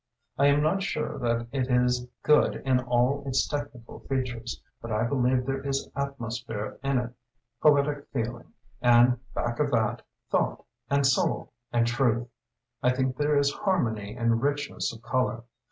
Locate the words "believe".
5.03-5.45